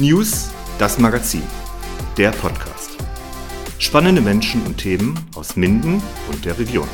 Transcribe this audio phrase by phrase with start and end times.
[0.00, 1.42] News, das Magazin,
[2.16, 2.96] der Podcast.
[3.78, 6.02] Spannende Menschen und Themen aus Minden
[6.32, 6.88] und der Region.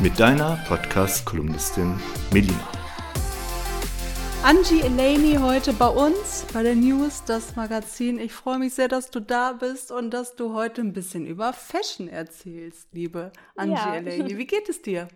[0.00, 2.00] Mit deiner Podcast-Kolumnistin
[2.32, 2.66] Melina.
[4.42, 8.18] Angie Elaney heute bei uns bei der News, das Magazin.
[8.18, 11.52] Ich freue mich sehr, dass du da bist und dass du heute ein bisschen über
[11.52, 13.94] Fashion erzählst, liebe Angie ja.
[13.94, 14.38] Elaney.
[14.38, 15.08] Wie geht es dir?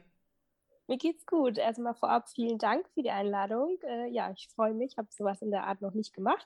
[0.91, 1.57] Mir geht's gut.
[1.57, 3.79] Erstmal vorab vielen Dank für die Einladung.
[3.85, 6.45] Äh, ja, ich freue mich, habe sowas in der Art noch nicht gemacht.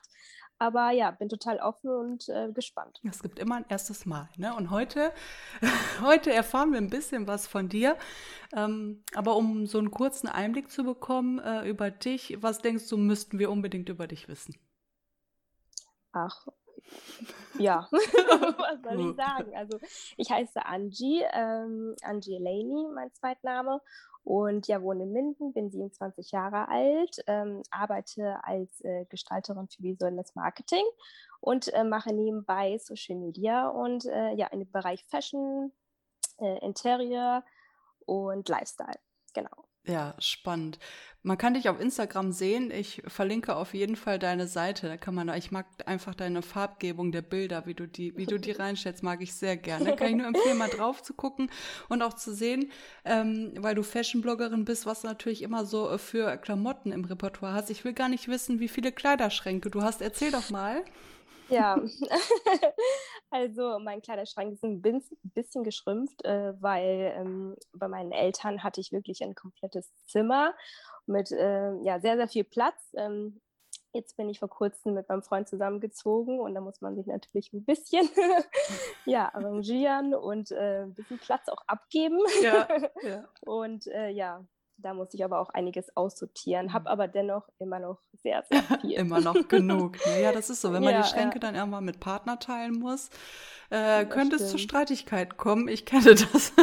[0.57, 3.01] Aber ja, bin total offen und äh, gespannt.
[3.03, 4.29] Es gibt immer ein erstes Mal.
[4.37, 4.55] Ne?
[4.55, 5.11] Und heute,
[6.01, 7.97] heute erfahren wir ein bisschen was von dir.
[8.55, 12.97] Ähm, aber um so einen kurzen Einblick zu bekommen äh, über dich, was denkst du,
[12.97, 14.55] müssten wir unbedingt über dich wissen?
[16.13, 16.47] Ach,
[17.57, 19.55] ja, was soll ich sagen?
[19.55, 19.79] Also
[20.17, 23.81] ich heiße Angie, ähm, Angie Elaney, mein Zweitname
[24.25, 29.83] und ja, wohne in Minden, bin 27 Jahre alt, ähm, arbeite als äh, Gestalterin für
[29.83, 30.83] visuelles Marketing
[31.41, 35.71] und äh, mache nebenbei Social Media und äh, ja, im Bereich Fashion,
[36.39, 37.43] äh, Interior
[38.07, 38.99] und Lifestyle.
[39.35, 39.64] Genau.
[39.87, 40.79] Ja, spannend.
[41.21, 42.69] Man kann dich auf Instagram sehen.
[42.69, 44.87] Ich verlinke auf jeden Fall deine Seite.
[44.87, 48.39] Da kann man, ich mag einfach deine Farbgebung der Bilder, wie du die, wie du
[48.39, 49.85] die reinstellst, mag ich sehr gerne.
[49.85, 51.49] Da kann ich nur empfehlen, mal drauf zu gucken
[51.89, 52.71] und auch zu sehen,
[53.05, 57.71] ähm, weil du Fashion-Bloggerin bist, was du natürlich immer so für Klamotten im Repertoire hast.
[57.71, 60.03] Ich will gar nicht wissen, wie viele Kleiderschränke du hast.
[60.03, 60.83] Erzähl doch mal.
[61.49, 61.77] Ja,
[63.29, 68.91] also mein Kleiderschrank ist ein bisschen geschrumpft, äh, weil ähm, bei meinen Eltern hatte ich
[68.91, 70.53] wirklich ein komplettes Zimmer
[71.05, 72.93] mit äh, ja, sehr, sehr viel Platz.
[72.95, 73.41] Ähm,
[73.93, 77.53] jetzt bin ich vor kurzem mit meinem Freund zusammengezogen und da muss man sich natürlich
[77.53, 78.09] ein bisschen
[79.05, 82.19] ja, arrangieren und äh, ein bisschen Platz auch abgeben.
[82.41, 82.67] Ja,
[83.03, 83.27] ja.
[83.41, 84.45] Und äh, ja,
[84.77, 86.87] da muss ich aber auch einiges aussortieren, habe mhm.
[86.87, 88.93] aber dennoch immer noch sehr, sehr viel.
[88.93, 89.97] immer noch genug.
[90.05, 90.21] Ne?
[90.21, 90.73] Ja, das ist so.
[90.73, 91.39] Wenn man ja, die Schränke ja.
[91.39, 93.09] dann irgendwann mit Partner teilen muss,
[93.69, 95.67] äh, könnte es zu Streitigkeiten kommen.
[95.67, 96.53] Ich kenne das.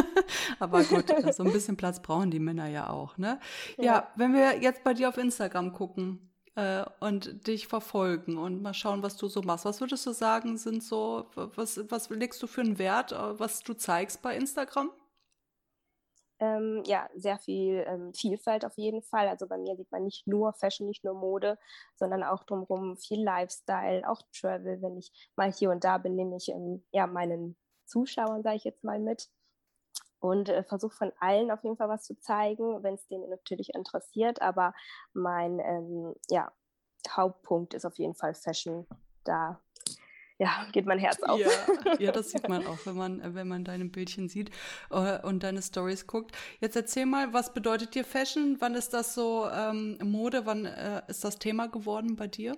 [0.59, 3.17] aber gut, so ein bisschen Platz brauchen die Männer ja auch.
[3.17, 3.39] Ne?
[3.77, 8.61] Ja, ja wenn wir jetzt bei dir auf Instagram gucken, äh, und dich verfolgen und
[8.61, 9.65] mal schauen, was du so machst.
[9.65, 13.63] Was würdest du sagen, sind so, was, was legst du für einen Wert, äh, was
[13.63, 14.91] du zeigst bei Instagram?
[16.43, 19.27] Ähm, ja, sehr viel ähm, Vielfalt auf jeden Fall.
[19.27, 21.57] Also bei mir sieht man nicht nur Fashion, nicht nur Mode,
[21.95, 24.81] sondern auch drumherum viel Lifestyle, auch Travel.
[24.81, 27.55] Wenn ich mal hier und da bin, nehme ich ähm, ja, meinen
[27.85, 29.29] Zuschauern, sage ich jetzt mal, mit
[30.19, 33.73] und äh, versuche von allen auf jeden Fall was zu zeigen, wenn es denen natürlich
[33.73, 34.41] interessiert.
[34.41, 34.73] Aber
[35.13, 36.51] mein ähm, ja,
[37.09, 38.87] Hauptpunkt ist auf jeden Fall Fashion.
[39.23, 39.61] Da
[40.43, 41.39] ja, geht mein Herz auf.
[41.39, 41.49] Ja,
[41.99, 44.51] ja, das sieht man auch, wenn man, wenn man deine Bildchen sieht
[44.91, 46.35] äh, und deine Stories guckt.
[46.59, 48.57] Jetzt erzähl mal, was bedeutet dir Fashion?
[48.59, 50.45] Wann ist das so ähm, Mode?
[50.45, 52.57] Wann äh, ist das Thema geworden bei dir?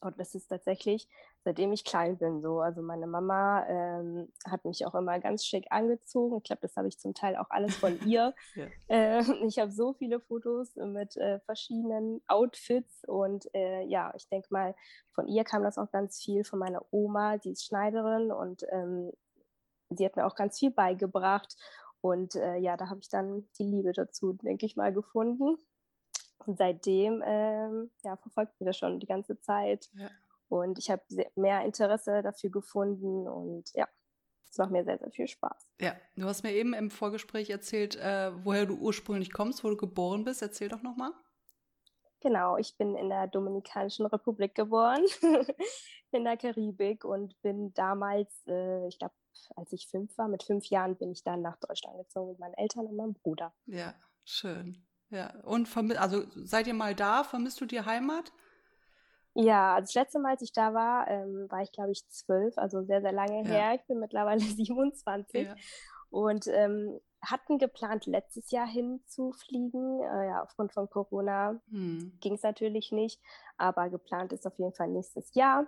[0.00, 1.08] Und das ist tatsächlich,
[1.44, 2.60] seitdem ich klein bin, so.
[2.60, 6.38] Also meine Mama ähm, hat mich auch immer ganz schick angezogen.
[6.38, 8.34] Ich glaube, das habe ich zum Teil auch alles von ihr.
[8.54, 8.66] ja.
[8.88, 14.48] äh, ich habe so viele Fotos mit äh, verschiedenen Outfits und äh, ja, ich denke
[14.50, 14.74] mal,
[15.12, 19.12] von ihr kam das auch ganz viel, von meiner Oma, die ist Schneiderin und ähm,
[19.90, 21.56] sie hat mir auch ganz viel beigebracht.
[22.00, 25.56] Und äh, ja, da habe ich dann die Liebe dazu, denke ich mal, gefunden.
[26.46, 29.88] Und seitdem ähm, ja, verfolgt mich das schon die ganze Zeit.
[29.94, 30.10] Ja.
[30.54, 31.02] Und ich habe
[31.34, 33.88] mehr Interesse dafür gefunden und ja,
[34.48, 35.68] es macht mir sehr, sehr viel Spaß.
[35.80, 39.76] Ja, du hast mir eben im Vorgespräch erzählt, äh, woher du ursprünglich kommst, wo du
[39.76, 40.42] geboren bist.
[40.42, 41.10] Erzähl doch nochmal.
[42.20, 45.04] Genau, ich bin in der Dominikanischen Republik geboren,
[46.12, 49.14] in der Karibik und bin damals, äh, ich glaube,
[49.56, 52.54] als ich fünf war, mit fünf Jahren bin ich dann nach Deutschland gezogen mit meinen
[52.54, 53.52] Eltern und meinem Bruder.
[53.66, 53.92] Ja,
[54.24, 54.86] schön.
[55.10, 57.24] Ja, und also seid ihr mal da?
[57.24, 58.32] Vermisst du die Heimat?
[59.34, 62.56] Ja, also das letzte Mal, als ich da war, ähm, war ich, glaube ich, zwölf,
[62.56, 63.48] also sehr, sehr lange ja.
[63.48, 63.74] her.
[63.74, 65.54] Ich bin mittlerweile 27 ja.
[66.10, 70.00] und ähm, hatten geplant, letztes Jahr hinzufliegen.
[70.00, 72.16] Äh, ja, aufgrund von Corona hm.
[72.20, 73.20] ging es natürlich nicht,
[73.56, 75.66] aber geplant ist auf jeden Fall nächstes Jahr.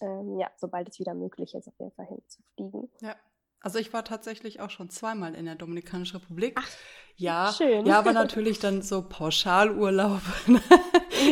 [0.00, 2.90] Ähm, ja, sobald es wieder möglich ist, auf jeden Fall hinzufliegen.
[3.00, 3.16] Ja,
[3.60, 6.54] also ich war tatsächlich auch schon zweimal in der Dominikanischen Republik.
[6.56, 6.68] Ach,
[7.16, 7.86] ja, schön.
[7.86, 10.20] ja, aber natürlich dann so Pauschalurlaub.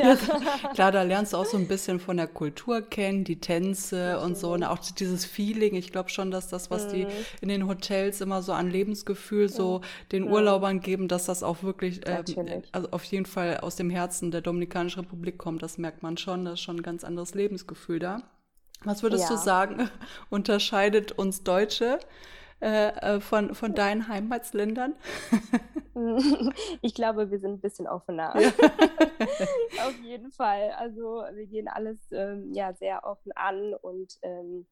[0.02, 0.16] Ja.
[0.74, 4.36] Klar, da lernst du auch so ein bisschen von der Kultur kennen, die Tänze und
[4.36, 5.74] so, und auch dieses Feeling.
[5.74, 6.92] Ich glaube schon, dass das, was mhm.
[6.92, 7.06] die
[7.40, 9.82] in den Hotels immer so an Lebensgefühl so
[10.12, 12.24] den Urlaubern geben, dass das auch wirklich, ähm,
[12.72, 15.62] also auf jeden Fall aus dem Herzen der Dominikanischen Republik kommt.
[15.62, 18.22] Das merkt man schon, das ist schon ein ganz anderes Lebensgefühl da.
[18.84, 19.30] Was würdest ja.
[19.30, 19.90] du sagen,
[20.30, 21.98] unterscheidet uns Deutsche
[22.60, 24.94] äh, äh von, von deinen Heimatsländern?
[26.82, 28.34] ich glaube, wir sind ein bisschen offener.
[28.38, 28.48] Ja.
[29.86, 30.72] Auf jeden Fall.
[30.78, 34.66] Also wir gehen alles ähm, ja sehr offen an und ähm,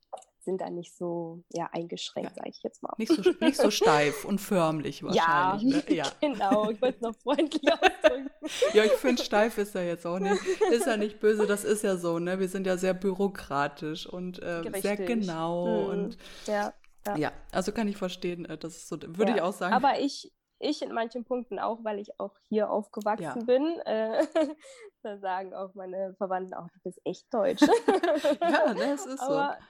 [0.44, 2.36] sind da nicht so ja, eingeschränkt, ja.
[2.36, 2.92] sage ich jetzt mal.
[2.98, 5.72] Nicht so, nicht so steif und förmlich wahrscheinlich.
[5.72, 5.84] Ja, ne?
[5.96, 6.04] ja.
[6.20, 6.70] genau.
[6.70, 8.30] Ich wollte es noch freundlich ausdrücken.
[8.74, 10.42] ja, ich finde, steif ist ja jetzt auch nicht.
[10.70, 12.18] Ist ja nicht böse, das ist ja so.
[12.18, 12.38] Ne?
[12.38, 15.66] Wir sind ja sehr bürokratisch und äh, sehr genau.
[15.66, 15.90] Mhm.
[15.90, 16.16] Und,
[16.46, 16.72] ja,
[17.06, 17.16] ja.
[17.16, 19.74] ja, also kann ich verstehen, äh, das ist so, würde ich auch sagen.
[19.74, 23.44] Aber ich, ich in manchen Punkten auch, weil ich auch hier aufgewachsen ja.
[23.44, 23.78] bin.
[23.80, 24.26] Äh,
[25.02, 27.62] da sagen auch meine Verwandten auch, du bist echt deutsch.
[28.40, 29.64] ja, ne, es ist Aber, so.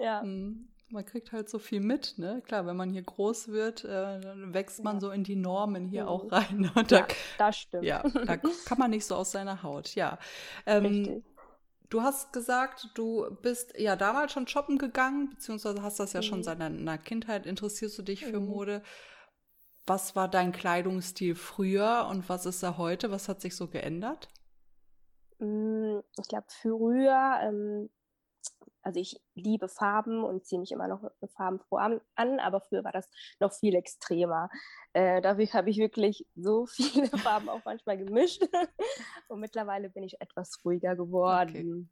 [0.00, 0.22] Ja.
[0.22, 0.68] Mhm.
[0.90, 2.42] Man kriegt halt so viel mit, ne?
[2.46, 5.00] Klar, wenn man hier groß wird, äh, dann wächst man ja.
[5.00, 6.08] so in die Normen hier mhm.
[6.08, 6.60] auch rein.
[6.60, 6.84] Ne?
[6.86, 7.06] Da, ja,
[7.38, 7.84] das stimmt.
[7.84, 8.36] Ja, da
[8.66, 10.18] kann man nicht so aus seiner Haut, ja.
[10.66, 11.24] Ähm,
[11.88, 16.24] du hast gesagt, du bist ja damals schon shoppen gegangen, beziehungsweise hast das ja mhm.
[16.24, 17.46] schon seit deiner Kindheit.
[17.46, 18.46] Interessierst du dich für mhm.
[18.46, 18.82] Mode?
[19.86, 23.10] Was war dein Kleidungsstil früher und was ist er heute?
[23.10, 24.28] Was hat sich so geändert?
[25.38, 27.90] Mm, ich glaube, früher ähm,
[28.84, 32.92] also ich liebe Farben und ziehe mich immer noch farbenfroh an, an, aber früher war
[32.92, 33.08] das
[33.40, 34.50] noch viel extremer.
[34.92, 38.42] Äh, dadurch habe ich wirklich so viele Farben auch manchmal gemischt.
[39.28, 41.90] und mittlerweile bin ich etwas ruhiger geworden.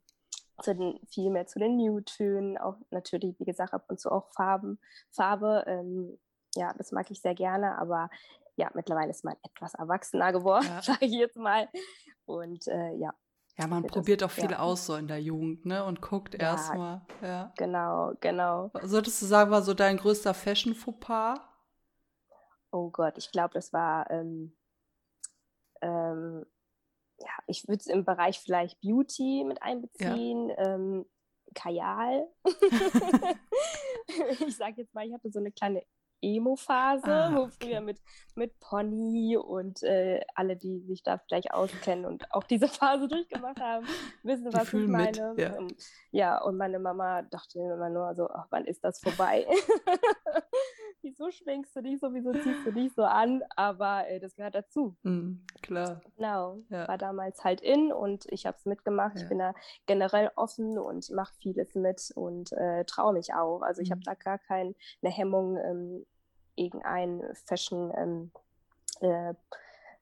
[0.59, 0.63] Okay.
[0.63, 4.31] Zu den, viel mehr zu den Nude-Tönen, auch natürlich, wie gesagt, ab und zu auch
[4.33, 4.79] Farben,
[5.09, 5.63] Farbe.
[5.65, 6.19] Ähm,
[6.55, 8.11] ja, das mag ich sehr gerne, aber
[8.55, 10.81] ja, mittlerweile ist man etwas erwachsener geworden, ja.
[10.83, 11.67] sage ich jetzt mal.
[12.25, 13.15] Und äh, ja,
[13.57, 14.59] ja, man probiert auch viel ja.
[14.59, 15.85] aus so in der Jugend, ne?
[15.85, 17.01] Und guckt ja, erstmal.
[17.21, 17.53] Ja.
[17.57, 18.71] Genau, genau.
[18.81, 21.39] Solltest du sagen, war so dein größter Fashion-Fauxpas?
[22.71, 24.57] Oh Gott, ich glaube, das war, ähm,
[25.81, 26.45] ähm,
[27.19, 30.49] ja, ich würde es im Bereich vielleicht Beauty mit einbeziehen.
[30.49, 30.73] Ja.
[30.75, 31.05] Ähm,
[31.53, 32.27] Kajal.
[34.39, 35.83] ich sage jetzt mal, ich hatte so eine kleine
[36.23, 37.99] Emo-Phase, ah, wo früher mit,
[38.35, 43.59] mit Pony und äh, alle, die sich da vielleicht auskennen und auch diese Phase durchgemacht
[43.59, 43.85] haben,
[44.23, 45.33] wissen, die was ich meine.
[45.33, 45.57] Mit, ja.
[45.57, 45.75] Und,
[46.11, 46.41] ja.
[46.41, 49.45] und meine Mama dachte immer nur so, ach, wann ist das vorbei?
[51.03, 53.43] Wieso schwenkst du dich so, wieso ziehst du dich so an?
[53.57, 54.95] Aber äh, das gehört dazu.
[55.03, 56.01] Mm, klar.
[56.15, 56.87] Genau, ja.
[56.87, 59.17] war damals halt in und ich habe es mitgemacht.
[59.17, 59.53] Ich bin da
[59.85, 63.63] generell offen und mache vieles mit und äh, traue mich auch.
[63.63, 64.05] Also ich habe mhm.
[64.05, 66.05] da gar keine Hemmung, ähm,
[66.55, 68.31] irgendein Fashion ähm,
[69.01, 69.33] äh,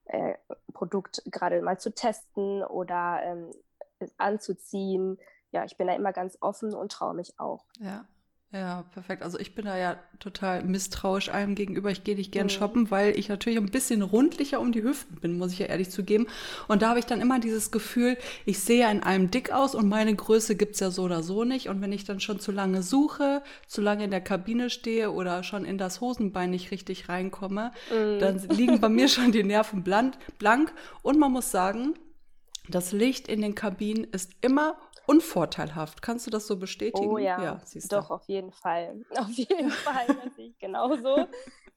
[0.05, 0.35] äh,
[0.73, 3.51] Produkt gerade mal zu testen oder ähm,
[4.17, 5.19] anzuziehen.
[5.51, 7.65] Ja, ich bin da immer ganz offen und traue mich auch.
[7.79, 8.05] Ja.
[8.53, 9.23] Ja, perfekt.
[9.23, 11.89] Also ich bin da ja total misstrauisch allem gegenüber.
[11.89, 12.49] Ich gehe nicht gern mhm.
[12.49, 15.89] shoppen, weil ich natürlich ein bisschen rundlicher um die Hüften bin, muss ich ja ehrlich
[15.89, 16.27] zugeben.
[16.67, 19.73] Und da habe ich dann immer dieses Gefühl, ich sehe ja in einem dick aus
[19.73, 21.69] und meine Größe gibt's ja so oder so nicht.
[21.69, 25.43] Und wenn ich dann schon zu lange suche, zu lange in der Kabine stehe oder
[25.43, 28.19] schon in das Hosenbein nicht richtig reinkomme, mhm.
[28.19, 30.73] dann liegen bei mir schon die Nerven blank.
[31.03, 31.93] Und man muss sagen,
[32.67, 34.75] das Licht in den Kabinen ist immer
[35.07, 36.01] unvorteilhaft.
[36.01, 37.09] Kannst du das so bestätigen?
[37.09, 39.03] Oh ja, ja doch, auf jeden Fall.
[39.17, 41.27] Auf jeden Fall, das sehe ich genauso.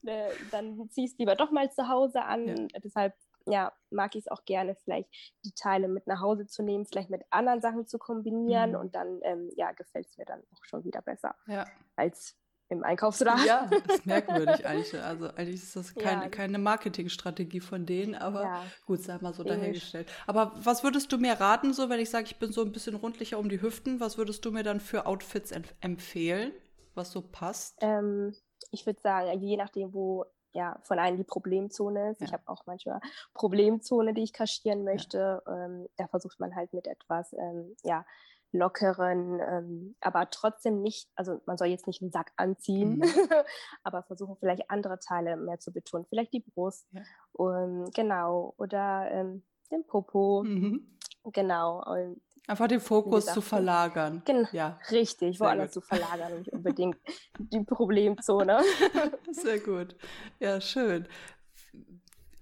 [0.07, 2.47] Äh, dann ziehst du lieber doch mal zu Hause an.
[2.47, 2.67] Ja.
[2.83, 3.15] Deshalb
[3.47, 5.09] ja, mag ich es auch gerne, vielleicht
[5.45, 8.77] die Teile mit nach Hause zu nehmen, vielleicht mit anderen Sachen zu kombinieren mhm.
[8.77, 11.35] und dann ähm, ja, gefällt es mir dann auch schon wieder besser.
[11.47, 11.67] Ja.
[11.97, 12.37] Als
[12.69, 13.47] im Einkaufsrahmen.
[13.47, 14.95] Ja, das ist merkwürdig eigentlich.
[14.95, 16.29] Also eigentlich ist das kein, ja.
[16.29, 18.63] keine Marketingstrategie von denen, aber ja.
[18.87, 20.11] gut, sag mal so dahergestellt.
[20.27, 22.95] Aber was würdest du mir raten, so wenn ich sage, ich bin so ein bisschen
[22.95, 26.53] rundlicher um die Hüften, was würdest du mir dann für Outfits empfehlen,
[26.95, 27.77] was so passt?
[27.81, 28.35] Ähm,
[28.71, 32.21] ich würde sagen, je nachdem, wo ja, von einem die Problemzone ist.
[32.21, 32.27] Ja.
[32.29, 33.01] Ich habe auch manchmal
[33.35, 35.43] Problemzone, die ich kaschieren möchte.
[35.45, 35.65] Ja.
[35.65, 38.07] Ähm, da versucht man halt mit etwas, ähm, ja,
[38.55, 43.03] lockeren, ähm, aber trotzdem nicht, also man soll jetzt nicht einen Sack anziehen, mhm.
[43.83, 47.03] aber versuchen vielleicht andere Teile mehr zu betonen, vielleicht die Brust, ja.
[47.33, 50.97] und, genau, oder ähm, den Popo, mhm.
[51.33, 51.83] genau.
[51.85, 54.21] Und, Einfach den Fokus gesagt, zu verlagern.
[54.27, 54.79] Genau, ja.
[54.91, 56.99] richtig, woanders zu verlagern nicht unbedingt
[57.39, 58.61] die Problemzone.
[59.31, 59.97] Sehr gut.
[60.41, 61.09] Ja, schön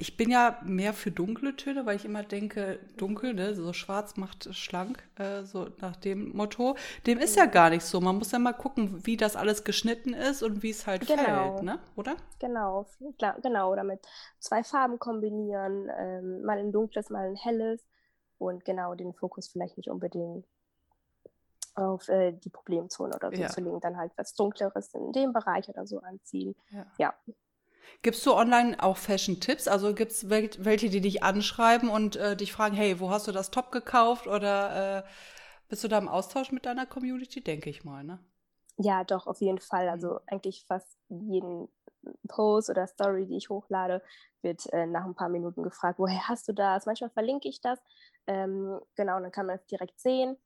[0.03, 4.17] ich bin ja mehr für dunkle Töne, weil ich immer denke, dunkel, ne, so schwarz
[4.17, 6.75] macht schlank, äh, so nach dem Motto.
[7.07, 8.01] Dem ist ja gar nicht so.
[8.01, 11.55] Man muss ja mal gucken, wie das alles geschnitten ist und wie es halt genau.
[11.55, 11.79] fällt, ne?
[11.95, 12.17] Oder?
[12.41, 12.85] Genau,
[13.17, 13.71] klar, genau.
[13.71, 14.01] Oder mit
[14.41, 17.81] zwei Farben kombinieren, ähm, mal ein dunkles, mal ein helles
[18.39, 20.45] und genau den Fokus vielleicht nicht unbedingt
[21.77, 23.49] auf äh, die Problemzone oder so ja.
[23.49, 26.57] zu legen, dann halt was Dunkleres in dem Bereich oder so anziehen.
[26.73, 26.87] ja.
[26.99, 27.15] ja.
[28.03, 29.69] Gibst du online auch Fashion-Tipps?
[29.69, 33.33] Also gibt es welche, die dich anschreiben und äh, dich fragen, hey, wo hast du
[33.33, 34.27] das Top gekauft?
[34.27, 35.03] Oder äh,
[35.69, 37.43] bist du da im Austausch mit deiner Community?
[37.43, 38.19] Denke ich mal, ne?
[38.79, 39.89] Ja, doch, auf jeden Fall.
[39.89, 40.21] Also mhm.
[40.27, 41.69] eigentlich fast jeden
[42.29, 44.03] Post oder Story, die ich hochlade,
[44.43, 46.87] wird äh, nach ein paar Minuten gefragt, woher hast du das?
[46.87, 47.79] Manchmal verlinke ich das.
[48.27, 50.37] Ähm, genau, dann kann man es direkt sehen.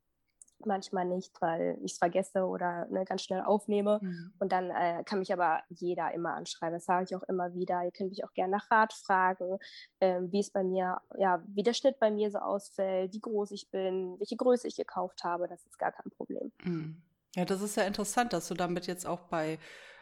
[0.64, 3.98] Manchmal nicht, weil ich es vergesse oder ne, ganz schnell aufnehme.
[4.02, 4.32] Mhm.
[4.38, 6.74] Und dann äh, kann mich aber jeder immer anschreiben.
[6.74, 7.84] Das sage ich auch immer wieder.
[7.84, 9.58] Ihr könnt mich auch gerne nach Rat fragen,
[10.00, 13.50] ähm, wie es bei mir, ja, wie der Schnitt bei mir so ausfällt, wie groß
[13.50, 15.46] ich bin, welche Größe ich gekauft habe.
[15.48, 16.52] Das ist gar kein Problem.
[16.64, 17.02] Mhm.
[17.34, 19.58] Ja, das ist ja interessant, dass du damit jetzt auch bei,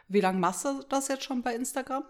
[0.07, 2.05] wie lange machst du das jetzt schon bei Instagram?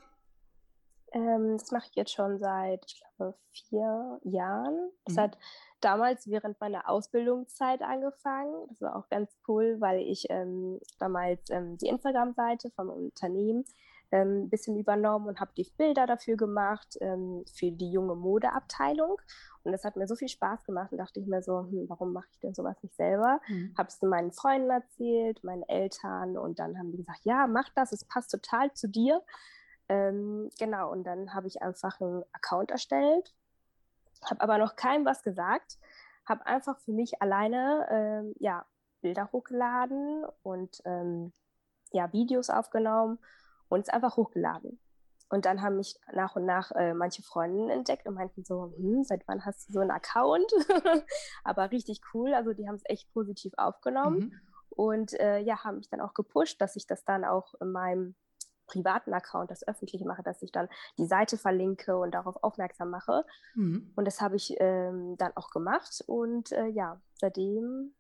[1.16, 4.92] Ähm, das mache ich jetzt schon seit, ich glaube, vier Jahren.
[5.06, 5.22] Das mhm.
[5.22, 5.38] hat
[5.80, 8.68] damals während meiner Ausbildungszeit angefangen.
[8.68, 13.64] Das war auch ganz cool, weil ich ähm, damals ähm, die Instagram-Seite vom Unternehmen
[14.12, 19.18] ein ähm, bisschen übernommen und habe die Bilder dafür gemacht ähm, für die junge Modeabteilung.
[19.64, 22.12] Und das hat mir so viel Spaß gemacht und dachte ich mir so, hm, warum
[22.12, 23.40] mache ich denn sowas nicht selber?
[23.48, 23.74] Mhm.
[23.78, 27.94] Habe es meinen Freunden erzählt, meinen Eltern und dann haben die gesagt, ja, mach das,
[27.94, 29.22] es passt total zu dir.
[29.90, 33.34] Ähm, genau, und dann habe ich einfach einen Account erstellt,
[34.24, 35.78] habe aber noch keinem was gesagt,
[36.26, 38.66] habe einfach für mich alleine ähm, ja,
[39.02, 41.34] Bilder hochgeladen und ähm,
[41.92, 43.20] ja, Videos aufgenommen
[43.70, 44.80] und es einfach hochgeladen.
[45.30, 49.04] Und dann haben mich nach und nach äh, manche Freundinnen entdeckt und meinten so, hm,
[49.04, 50.52] seit wann hast du so einen Account?
[51.44, 54.42] Aber richtig cool, also die haben es echt positiv aufgenommen mhm.
[54.70, 58.16] und äh, ja, haben mich dann auch gepusht, dass ich das dann auch in meinem
[58.68, 60.68] privaten Account, das öffentlich mache, dass ich dann
[60.98, 63.26] die Seite verlinke und darauf aufmerksam mache.
[63.54, 63.92] Mhm.
[63.96, 67.94] Und das habe ich ähm, dann auch gemacht und äh, ja, seitdem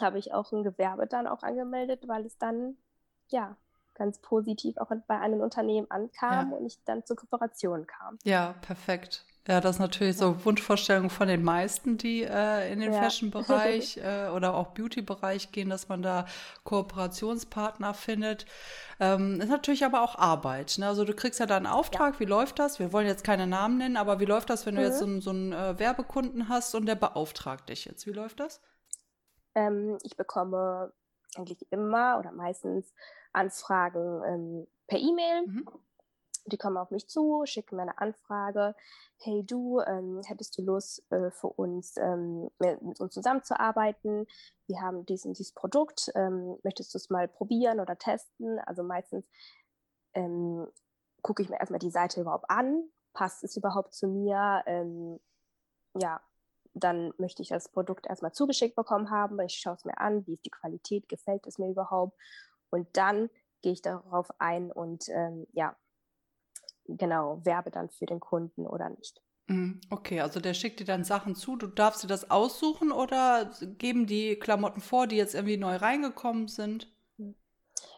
[0.00, 2.76] habe ich auch ein Gewerbe dann auch angemeldet, weil es dann
[3.28, 3.56] ja
[3.94, 6.56] ganz positiv auch bei einem Unternehmen ankam ja.
[6.56, 8.18] und ich dann zur Kooperation kam.
[8.24, 9.26] Ja, perfekt.
[9.50, 13.02] Ja, das ist natürlich so Wunschvorstellung von den meisten, die äh, in den ja.
[13.02, 16.26] Fashion-Bereich äh, oder auch Beauty-Bereich gehen, dass man da
[16.62, 18.46] Kooperationspartner findet.
[19.00, 20.76] Ähm, ist natürlich aber auch Arbeit.
[20.78, 20.86] Ne?
[20.86, 22.20] Also du kriegst ja da einen Auftrag, ja.
[22.20, 22.78] wie läuft das?
[22.78, 24.86] Wir wollen jetzt keine Namen nennen, aber wie läuft das, wenn du mhm.
[24.86, 28.06] jetzt so, einen, so einen äh, Werbekunden hast und der beauftragt dich jetzt?
[28.06, 28.62] Wie läuft das?
[29.56, 30.92] Ähm, ich bekomme
[31.36, 32.94] eigentlich immer oder meistens
[33.32, 35.46] Anfragen ähm, per E-Mail.
[35.48, 35.68] Mhm.
[36.50, 38.74] Die kommen auf mich zu, schicken mir eine Anfrage.
[39.18, 44.26] Hey du, ähm, hättest du Lust äh, für uns ähm, mit, uns zusammenzuarbeiten?
[44.66, 46.10] Wir haben dies dieses Produkt.
[46.14, 48.58] Ähm, möchtest du es mal probieren oder testen?
[48.60, 49.24] Also meistens
[50.14, 50.66] ähm,
[51.22, 52.84] gucke ich mir erstmal die Seite überhaupt an.
[53.12, 54.62] Passt es überhaupt zu mir?
[54.66, 55.20] Ähm,
[55.94, 56.20] ja,
[56.74, 59.38] dann möchte ich das Produkt erstmal zugeschickt bekommen haben.
[59.40, 62.16] Ich schaue es mir an, wie ist die Qualität, gefällt es mir überhaupt.
[62.70, 63.30] Und dann
[63.62, 65.76] gehe ich darauf ein und ähm, ja,
[66.96, 69.20] genau, werbe dann für den Kunden oder nicht.
[69.48, 73.50] Mhm, okay, also der schickt dir dann Sachen zu, du darfst dir das aussuchen oder
[73.78, 76.88] geben die Klamotten vor, die jetzt irgendwie neu reingekommen sind?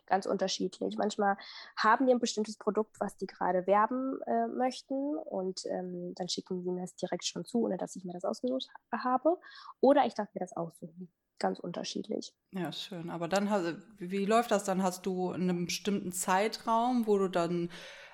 [0.07, 0.97] ganz unterschiedlich.
[0.99, 1.37] Manchmal
[1.77, 6.63] haben die ein bestimmtes Produkt, was die gerade werben äh, möchten und ähm, dann schicken
[6.63, 9.39] sie mir das direkt schon zu, ohne dass ich mir das ausgesucht habe.
[9.81, 11.11] Oder ich darf mir das aussuchen.
[11.39, 12.35] Ganz unterschiedlich.
[12.53, 13.11] Ja, schön.
[13.11, 14.65] Aber dann, wie läuft das?
[14.65, 17.71] Dann hast du einen bestimmten Zeitraum, wo du dann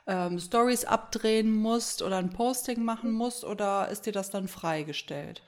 [0.08, 5.42] ähm, Stories abdrehen musst oder ein Posting machen musst oder ist dir das dann freigestellt?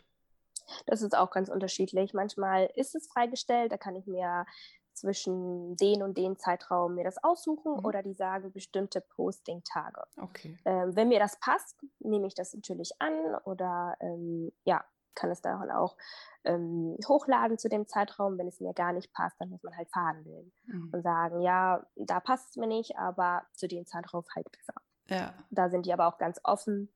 [0.87, 2.15] Das ist auch ganz unterschiedlich.
[2.15, 4.47] Manchmal ist es freigestellt, da kann ich mir
[4.93, 7.85] zwischen den und den Zeitraum mir das aussuchen mhm.
[7.85, 10.03] oder die sagen bestimmte Posting-Tage.
[10.21, 10.59] Okay.
[10.65, 15.41] Ähm, wenn mir das passt, nehme ich das natürlich an oder ähm, ja, kann es
[15.41, 15.97] dann auch
[16.45, 18.39] ähm, hochladen zu dem Zeitraum.
[18.39, 20.91] Wenn es mir gar nicht passt, dann muss man halt verhandeln mhm.
[20.93, 24.75] und sagen, ja, da passt es mir nicht, aber zu dem Zeitraum halt besser.
[25.09, 25.35] Ja.
[25.51, 26.93] Da sind die aber auch ganz offen.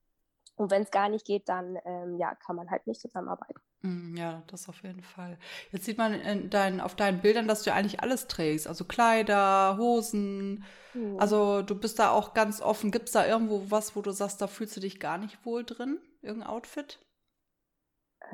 [0.57, 3.61] Und wenn es gar nicht geht, dann ähm, ja, kann man halt nicht zusammenarbeiten.
[3.83, 5.37] Mm, ja, das auf jeden Fall.
[5.73, 8.69] Jetzt sieht man dein, auf deinen Bildern, dass du eigentlich alles trägst.
[8.69, 10.65] Also Kleider, Hosen.
[10.95, 11.19] Mhm.
[11.19, 12.93] Also du bist da auch ganz offen.
[12.93, 15.65] Gibt es da irgendwo was, wo du sagst, da fühlst du dich gar nicht wohl
[15.65, 15.99] drin?
[16.23, 17.01] Irgendein Outfit?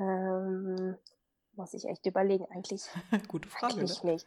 [0.01, 0.97] Ähm,
[1.53, 2.45] muss ich echt überlegen.
[2.49, 2.83] Eigentlich.
[3.27, 3.75] Gute Frage.
[3.75, 4.11] Eigentlich ne?
[4.13, 4.25] nicht.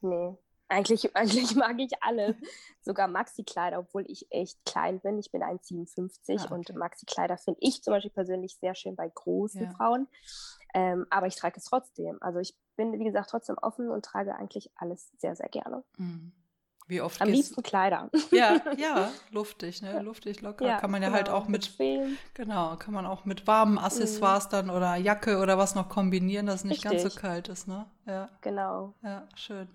[0.00, 0.36] Nee.
[0.68, 2.36] Eigentlich, eigentlich mag ich alles.
[2.82, 5.18] Sogar Maxi-Kleider, obwohl ich echt klein bin.
[5.18, 6.54] Ich bin 1,57 ah, okay.
[6.54, 9.70] und Maxi-Kleider finde ich zum Beispiel persönlich sehr schön bei großen ja.
[9.70, 10.08] Frauen.
[10.74, 12.18] Ähm, aber ich trage es trotzdem.
[12.20, 15.82] Also ich bin, wie gesagt, trotzdem offen und trage eigentlich alles sehr, sehr gerne.
[15.96, 16.32] Mhm.
[16.88, 18.10] Wie oft Am liebsten Kleider.
[18.30, 20.00] Ja, ja, luftig, ne?
[20.00, 20.66] Luftig, locker.
[20.66, 21.76] Ja, kann man ja halt genau, halt auch mit,
[22.32, 23.78] genau, kann man auch mit warmen mhm.
[23.78, 24.50] Accessoires mhm.
[24.50, 27.02] dann oder Jacke oder was noch kombinieren, dass es nicht Richtig.
[27.02, 27.84] ganz so kalt ist, ne?
[28.06, 28.30] Ja.
[28.40, 28.94] Genau.
[29.02, 29.68] Ja, schön.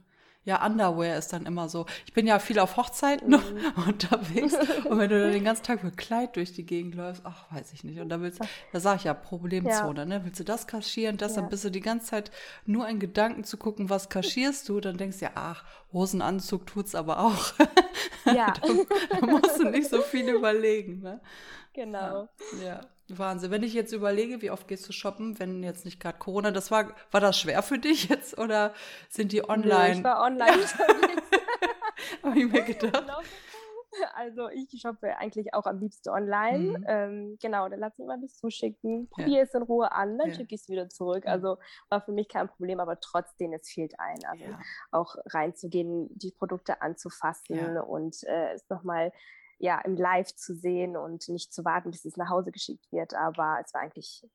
[0.46, 1.86] Ja, Underwear ist dann immer so.
[2.06, 3.84] Ich bin ja viel auf Hochzeiten mhm.
[3.88, 7.50] unterwegs und wenn du dann den ganzen Tag mit Kleid durch die Gegend läufst, ach,
[7.52, 8.00] weiß ich nicht.
[8.00, 8.42] Und da willst
[8.74, 10.06] da sage ich ja Problemzone, ja.
[10.06, 10.26] ne?
[10.26, 11.42] Willst du das kaschieren, das, ja.
[11.42, 12.32] dann bist du die ganze Zeit
[12.66, 16.96] nur ein Gedanken zu gucken, was kaschierst du, dann denkst du ja, ach, Hosenanzug tut's
[16.96, 17.54] aber auch.
[18.26, 18.54] Ja.
[18.62, 21.22] da, da musst du nicht so viel überlegen, ne?
[21.74, 22.28] Genau.
[22.64, 22.82] ja.
[23.18, 23.52] Wahnsinn.
[23.52, 26.72] Wenn ich jetzt überlege, wie oft gehst du shoppen, wenn jetzt nicht gerade Corona, das
[26.72, 28.74] war, war das schwer für dich jetzt oder
[29.10, 29.92] sind die online?
[29.92, 30.78] Nee, ich war online unterwegs.
[32.24, 32.94] Habe ich mir gedacht.
[33.06, 33.20] Genau.
[34.16, 36.80] Also ich shoppe eigentlich auch am liebsten online.
[36.80, 36.86] Mhm.
[36.88, 39.44] Ähm, genau, dann lass ich mal das zuschicken, probiere ja.
[39.44, 40.36] es in Ruhe an, dann ja.
[40.36, 41.26] schicke ich es wieder zurück.
[41.26, 41.58] Also
[41.90, 44.20] war für mich kein Problem, aber trotzdem, es fehlt ein.
[44.26, 44.60] Also ja.
[44.92, 49.12] auch reinzugehen, die Produkte anzufassen und äh, es nochmal
[49.60, 53.14] ja, im Live zu sehen und nicht zu warten, bis es nach Hause geschickt wird.
[53.14, 54.26] Aber es war eigentlich,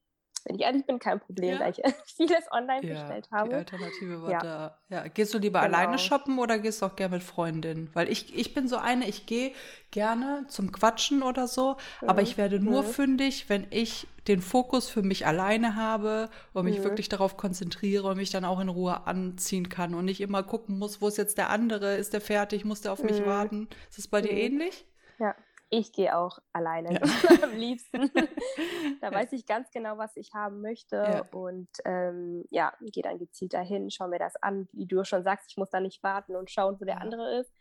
[0.44, 1.60] wenn ich ehrlich bin, kein Problem, ja.
[1.60, 1.82] weil ich
[2.16, 3.50] vieles online ja, bestellt habe.
[3.50, 4.38] Die Alternative war ja.
[4.38, 4.78] da.
[4.88, 5.08] Ja.
[5.08, 5.76] Gehst du lieber genau.
[5.76, 7.90] alleine shoppen oder gehst du auch gerne mit Freundinnen?
[7.92, 9.52] Weil ich, ich bin so eine, ich gehe
[9.90, 12.08] gerne zum Quatschen oder so, mhm.
[12.08, 12.86] aber ich werde nur mhm.
[12.86, 16.84] fündig, wenn ich den Fokus für mich alleine habe und mich mhm.
[16.84, 20.78] wirklich darauf konzentriere und mich dann auch in Ruhe anziehen kann und nicht immer gucken
[20.78, 23.26] muss, wo ist jetzt der andere, ist der fertig, muss der auf mich mhm.
[23.26, 23.68] warten.
[23.88, 24.38] Ist das bei dir mhm.
[24.38, 24.84] ähnlich?
[25.18, 25.34] Ja,
[25.70, 27.00] ich gehe auch alleine ja.
[27.42, 28.10] am liebsten.
[29.00, 31.22] da weiß ich ganz genau, was ich haben möchte ja.
[31.32, 35.50] und ähm, ja, gehe dann gezielt dahin, schaue mir das an, wie du schon sagst,
[35.50, 37.52] ich muss da nicht warten und schauen, wo der andere ist.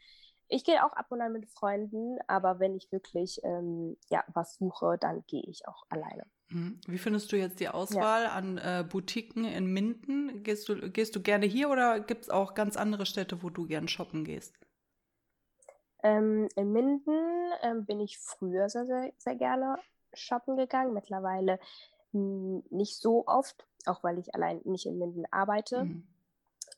[0.50, 4.56] Ich gehe auch ab und an mit Freunden, aber wenn ich wirklich ähm, ja, was
[4.56, 6.24] suche, dann gehe ich auch alleine.
[6.50, 6.80] Mhm.
[6.88, 8.32] Wie findest du jetzt die Auswahl ja.
[8.32, 10.44] an äh, Boutiquen in Minden?
[10.44, 13.68] Gehst du, gehst du gerne hier oder gibt es auch ganz andere Städte, wo du
[13.68, 14.56] gern shoppen gehst?
[16.08, 19.78] Ähm, in Minden ähm, bin ich früher sehr, sehr, sehr gerne
[20.14, 20.94] shoppen gegangen.
[20.94, 21.60] Mittlerweile
[22.14, 25.84] mh, hm, nicht so oft, auch weil ich allein nicht in Minden arbeite.
[25.84, 26.08] Mhm.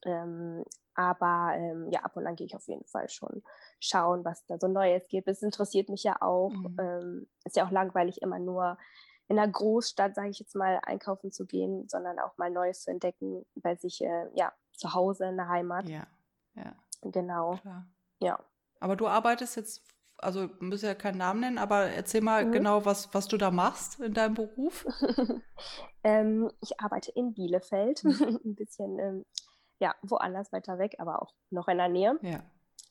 [0.05, 3.43] Ähm, aber ähm, ja, ab und an gehe ich auf jeden Fall schon
[3.79, 5.27] schauen, was da so Neues gibt.
[5.27, 6.49] Es interessiert mich ja auch.
[6.49, 6.77] Mhm.
[6.79, 8.77] Ähm, ist ja auch langweilig, immer nur
[9.27, 12.91] in einer Großstadt, sage ich jetzt mal, einkaufen zu gehen, sondern auch mal Neues zu
[12.91, 15.87] entdecken bei sich äh, ja, zu Hause in der Heimat.
[15.87, 16.07] Ja,
[16.55, 16.73] ja.
[17.03, 17.57] Genau.
[17.57, 17.85] Klar.
[18.19, 18.39] Ja.
[18.79, 19.83] Aber du arbeitest jetzt,
[20.17, 22.51] also müssen ja keinen Namen nennen, aber erzähl mal mhm.
[22.51, 24.85] genau, was, was du da machst in deinem Beruf.
[26.03, 28.39] ähm, ich arbeite in Bielefeld, mhm.
[28.45, 29.25] ein bisschen ähm,
[29.79, 32.17] ja, woanders weiter weg, aber auch noch in der Nähe.
[32.21, 32.43] Ja.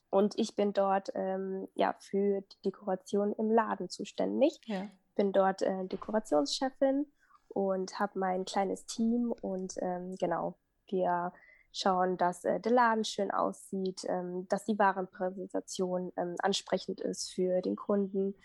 [0.09, 4.59] Und ich bin dort ähm, ja, für die Dekoration im Laden zuständig.
[4.65, 4.89] Ja.
[5.15, 7.05] Bin dort äh, Dekorationschefin
[7.49, 10.55] und habe mein kleines Team und ähm, genau,
[10.87, 11.31] wir
[11.71, 17.61] schauen, dass äh, der Laden schön aussieht, ähm, dass die Warenpräsentation ähm, ansprechend ist für
[17.61, 18.35] den Kunden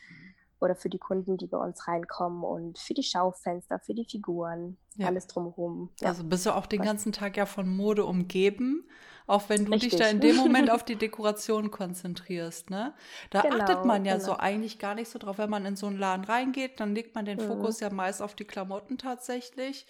[0.61, 4.77] oder für die Kunden, die bei uns reinkommen und für die Schaufenster, für die Figuren,
[4.97, 5.07] ja.
[5.07, 5.91] alles drumherum.
[6.01, 6.09] Ja.
[6.09, 8.89] Also bist du auch den ganzen Tag ja von Mode umgeben,
[9.27, 9.93] auch wenn du Richtig.
[9.93, 12.95] dich da in dem Moment auf die Dekoration konzentrierst, ne?
[13.31, 14.27] Da genau, achtet man ja genau.
[14.27, 17.15] so eigentlich gar nicht so drauf, wenn man in so einen Laden reingeht, dann legt
[17.15, 17.47] man den mhm.
[17.47, 19.87] Fokus ja meist auf die Klamotten tatsächlich.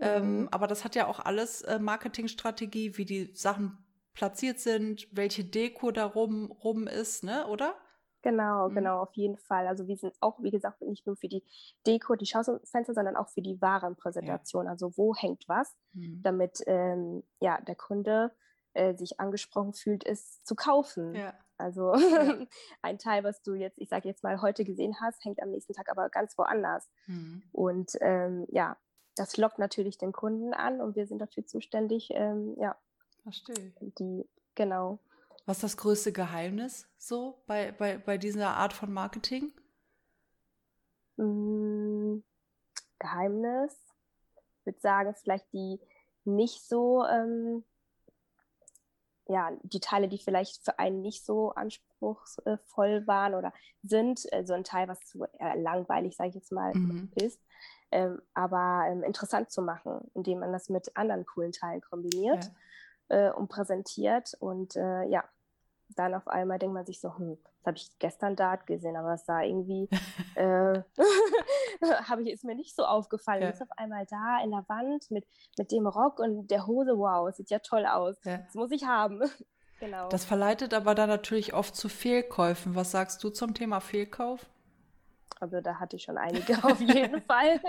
[0.00, 0.48] Ähm, mhm.
[0.50, 3.78] aber das hat ja auch alles äh, Marketingstrategie, wie die Sachen
[4.12, 7.76] platziert sind, welche Deko da rum, rum ist, ne, oder?
[8.26, 8.74] Genau, mhm.
[8.74, 9.68] genau, auf jeden Fall.
[9.68, 11.44] Also wir sind auch, wie gesagt, nicht nur für die
[11.86, 14.64] Deko, die Schaufenster, sondern auch für die Warenpräsentation.
[14.64, 14.72] Ja.
[14.72, 16.22] Also wo hängt was, mhm.
[16.24, 18.32] damit ähm, ja, der Kunde
[18.72, 21.14] äh, sich angesprochen fühlt, es zu kaufen.
[21.14, 21.34] Ja.
[21.56, 22.34] Also ja.
[22.82, 25.72] ein Teil, was du jetzt, ich sage jetzt mal, heute gesehen hast, hängt am nächsten
[25.72, 26.90] Tag aber ganz woanders.
[27.06, 27.44] Mhm.
[27.52, 28.76] Und ähm, ja,
[29.14, 32.76] das lockt natürlich den Kunden an und wir sind dafür zuständig, ähm, ja.
[33.22, 33.72] Verstehe.
[33.80, 34.98] Die, genau.
[35.46, 39.52] Was ist das größte Geheimnis so bei, bei, bei dieser Art von Marketing?
[41.16, 42.24] Hm,
[42.98, 43.74] Geheimnis,
[44.34, 45.78] ich würde sagen, vielleicht die
[46.24, 47.64] nicht so, ähm,
[49.28, 54.54] ja, die Teile, die vielleicht für einen nicht so anspruchsvoll waren oder sind, so also
[54.54, 57.12] ein Teil, was zu äh, langweilig, sage ich jetzt mal, mhm.
[57.14, 57.40] ist,
[57.92, 62.50] ähm, aber ähm, interessant zu machen, indem man das mit anderen coolen Teilen kombiniert
[63.08, 63.28] ja.
[63.28, 64.34] äh, und präsentiert.
[64.40, 65.24] Und äh, ja,
[65.94, 69.14] dann auf einmal denkt man sich so, hm, das habe ich gestern Dart gesehen, aber
[69.14, 69.88] es sah irgendwie,
[70.34, 70.82] äh,
[72.08, 73.42] habe ich, ist mir nicht so aufgefallen.
[73.42, 73.50] Ja.
[73.50, 75.26] Ist auf einmal da in der Wand mit,
[75.58, 78.16] mit dem Rock und der Hose, wow, sieht ja toll aus.
[78.24, 78.38] Ja.
[78.38, 79.20] Das muss ich haben.
[79.80, 80.08] genau.
[80.08, 82.74] Das verleitet aber dann natürlich oft zu Fehlkäufen.
[82.74, 84.46] Was sagst du zum Thema Fehlkauf?
[85.38, 87.60] Also da hatte ich schon einige auf jeden Fall.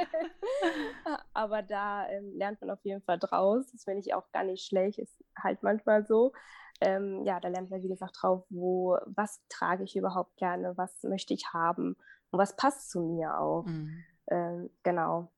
[1.34, 3.66] Aber da ähm, lernt man auf jeden Fall draus.
[3.72, 5.00] Das finde ich auch gar nicht schlecht.
[5.00, 6.32] Ist halt manchmal so.
[6.80, 11.04] Ähm, ja, da lernt man, wie gesagt, drauf, wo, was trage ich überhaupt gerne, was
[11.04, 11.96] möchte ich haben
[12.32, 13.66] und was passt zu mir auch.
[13.66, 14.04] Mhm.
[14.28, 15.32] Ähm, genau.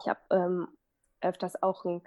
[0.00, 0.68] Ich habe ähm,
[1.20, 2.02] öfters auch ein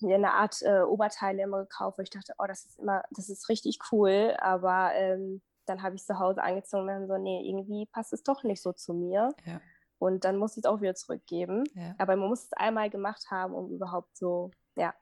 [0.00, 3.28] mir eine Art äh, Oberteile immer gekauft, wo ich dachte, oh, das ist immer, das
[3.28, 7.18] ist richtig cool, aber ähm, dann habe ich es zu Hause angezogen und dann so,
[7.18, 9.34] nee, irgendwie passt es doch nicht so zu mir.
[9.44, 9.60] Ja.
[9.98, 11.64] Und dann muss ich es auch wieder zurückgeben.
[11.74, 11.94] Ja.
[11.98, 14.94] Aber man muss es einmal gemacht haben, um überhaupt so, ja,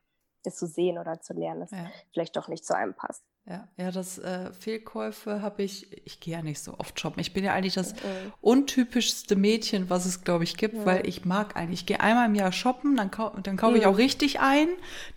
[0.47, 1.91] es zu sehen oder zu lernen, dass ja.
[2.13, 3.25] vielleicht doch nicht zu einem passt.
[3.47, 7.21] Ja, ja, das äh, Fehlkäufe habe ich, ich gehe ja nicht so oft shoppen.
[7.21, 8.33] Ich bin ja eigentlich das mhm.
[8.41, 10.87] untypischste Mädchen, was es, glaube ich, gibt, mhm.
[10.87, 13.81] weil ich mag eigentlich, ich gehe einmal im Jahr shoppen, dann, kau dann kaufe mhm.
[13.81, 14.69] ich auch richtig ein,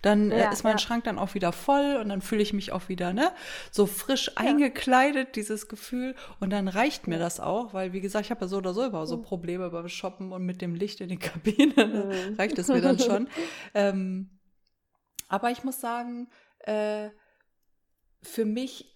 [0.02, 0.78] dann äh, ja, äh, ist mein ja.
[0.78, 3.32] Schrank dann auch wieder voll und dann fühle ich mich auch wieder, ne,
[3.70, 4.32] so frisch ja.
[4.36, 8.48] eingekleidet, dieses Gefühl und dann reicht mir das auch, weil, wie gesagt, ich habe ja
[8.48, 9.22] so oder so immer so mhm.
[9.22, 12.34] Probleme beim Shoppen und mit dem Licht in den Kabinen, mhm.
[12.36, 13.26] reicht es mir dann schon.
[13.72, 14.28] ähm,
[15.28, 16.28] aber ich muss sagen,
[16.60, 17.10] äh,
[18.22, 18.94] für mich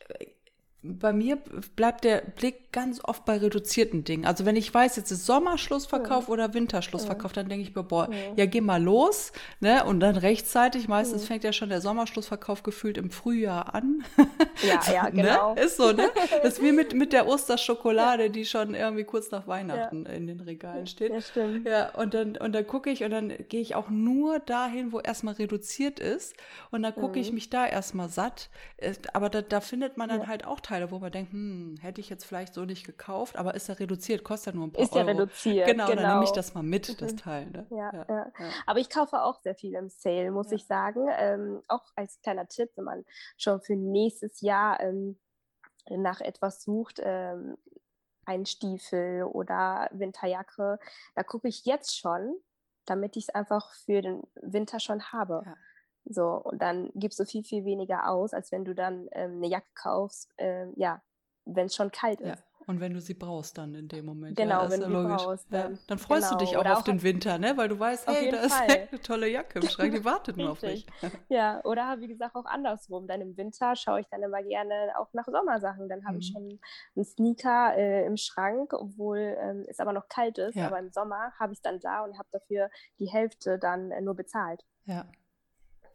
[0.82, 1.36] bei mir
[1.76, 4.24] bleibt der Blick ganz oft bei reduzierten Dingen.
[4.24, 6.32] Also wenn ich weiß, jetzt ist Sommerschlussverkauf ja.
[6.32, 7.42] oder Winterschlussverkauf, ja.
[7.42, 8.16] dann denke ich mir, boah, ja.
[8.36, 8.46] ja.
[8.46, 9.84] geh mal los, ne?
[9.84, 14.04] Und dann rechtzeitig, meistens fängt ja schon der Sommerschlussverkauf gefühlt im Frühjahr an.
[14.62, 15.12] Ja, ja, ne?
[15.12, 15.54] genau.
[15.54, 15.60] Ne?
[15.60, 16.10] Ist so, ne?
[16.42, 20.40] Das ist wie mit, mit der Osterschokolade, die schon irgendwie kurz nach Weihnachten in den
[20.40, 21.12] Regalen steht.
[21.12, 21.66] Ja, stimmt.
[21.66, 25.00] Ja, und dann, und dann gucke ich und dann gehe ich auch nur dahin, wo
[25.00, 26.34] erstmal reduziert ist.
[26.70, 27.22] Und dann gucke mhm.
[27.22, 28.48] ich mich da erstmal satt.
[29.12, 32.08] Aber da, da findet man dann halt auch Teile, wo man denkt, hm, hätte ich
[32.08, 34.92] jetzt vielleicht so nicht gekauft, aber ist ja reduziert, kostet ja nur ein paar ist
[34.92, 35.00] Euro.
[35.00, 35.66] Ist ja reduziert.
[35.66, 37.16] Genau, genau, dann nehme ich das mal mit, das mhm.
[37.16, 37.50] Teil.
[37.50, 37.66] Ne?
[37.70, 38.32] Ja, ja, ja.
[38.66, 41.06] Aber ich kaufe auch sehr viel im Sale, muss ich sagen.
[41.18, 43.04] Ähm, auch als kleiner Tipp, wenn man
[43.36, 45.18] schon für nächstes Jahr ähm,
[45.88, 47.56] nach etwas sucht, ähm,
[48.24, 50.78] ein Stiefel oder Winterjacke,
[51.14, 52.36] da gucke ich jetzt schon,
[52.86, 55.42] damit ich es einfach für den Winter schon habe.
[55.44, 55.56] Ja.
[56.04, 59.48] So, und dann gibst du viel, viel weniger aus, als wenn du dann ähm, eine
[59.48, 61.00] Jacke kaufst, ähm, ja,
[61.44, 62.40] wenn es schon kalt ist.
[62.40, 62.44] Ja.
[62.66, 64.36] Und wenn du sie brauchst dann in dem Moment.
[64.36, 65.22] Genau, ja, wenn du sie logisch.
[65.22, 65.52] brauchst.
[65.52, 66.38] Dann, ja, dann freust genau.
[66.38, 67.56] du dich auch oder auf auch den Winter, ne?
[67.56, 70.62] Weil du weißt, hey, da ist eine tolle Jacke im Schrank, die wartet nur auf
[70.62, 70.86] mich.
[71.28, 73.06] Ja, oder wie gesagt auch andersrum.
[73.06, 75.88] Dann im Winter schaue ich dann immer gerne auch nach Sommersachen.
[75.88, 76.20] Dann habe mhm.
[76.20, 76.60] ich schon
[76.96, 80.56] einen Sneaker äh, im Schrank, obwohl ähm, es aber noch kalt ist.
[80.58, 84.00] Aber im Sommer habe ich es dann da und habe dafür die Hälfte dann äh,
[84.00, 84.64] nur bezahlt.
[84.84, 85.06] Ja.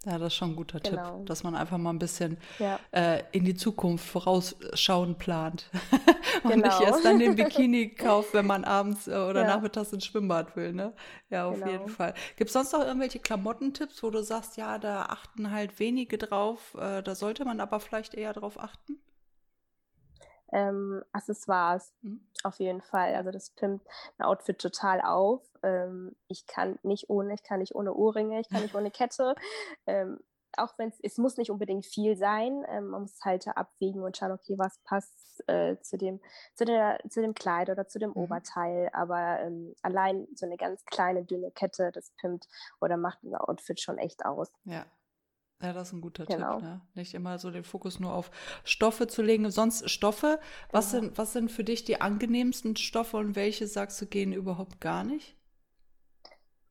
[0.05, 1.17] Ja, das ist schon ein guter genau.
[1.17, 2.79] Tipp, dass man einfach mal ein bisschen ja.
[2.91, 5.69] äh, in die Zukunft vorausschauen plant.
[6.43, 6.67] und genau.
[6.67, 9.47] nicht erst dann den Bikini kauft, wenn man abends äh, oder ja.
[9.47, 10.73] nachmittags ins Schwimmbad will.
[10.73, 10.93] Ne?
[11.29, 11.69] Ja, auf genau.
[11.69, 12.13] jeden Fall.
[12.37, 16.75] Gibt es sonst noch irgendwelche Klamottentipps, wo du sagst, ja, da achten halt wenige drauf,
[16.79, 18.99] äh, da sollte man aber vielleicht eher drauf achten?
[20.51, 22.21] Ähm, Accessoires mhm.
[22.43, 23.15] auf jeden Fall.
[23.15, 23.81] Also das pimmt
[24.17, 25.41] ein Outfit total auf.
[25.63, 29.35] Ähm, ich kann nicht ohne, ich kann nicht ohne Ohrringe, ich kann nicht ohne Kette.
[29.85, 30.19] Ähm,
[30.57, 34.31] auch wenn es muss nicht unbedingt viel sein, ähm, man muss halt abwägen und schauen,
[34.31, 36.19] okay, was passt äh, zu, dem,
[36.55, 38.17] zu, der, zu dem Kleid oder zu dem mhm.
[38.17, 38.89] Oberteil.
[38.93, 42.47] Aber ähm, allein so eine ganz kleine, dünne Kette, das pimmt
[42.81, 44.51] oder macht ein Outfit schon echt aus.
[44.63, 44.85] Ja,
[45.61, 46.55] ja, das ist ein guter genau.
[46.55, 46.63] Tipp.
[46.63, 46.81] Ne?
[46.93, 48.31] Nicht immer so den Fokus nur auf
[48.63, 49.49] Stoffe zu legen.
[49.49, 50.39] Sonst Stoffe,
[50.71, 51.03] was, genau.
[51.03, 55.03] sind, was sind für dich die angenehmsten Stoffe und welche sagst du gehen überhaupt gar
[55.03, 55.35] nicht?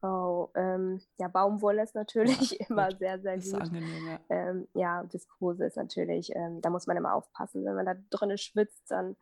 [0.03, 2.99] Oh, ähm, ja, Baumwolle ist natürlich ja, immer gut.
[2.99, 3.45] sehr, sehr gut.
[3.45, 4.21] Ist angenehm, ja.
[4.29, 7.65] Ähm, ja, Viskose ist natürlich, ähm, da muss man immer aufpassen.
[7.65, 9.17] Wenn man da drinnen schwitzt, dann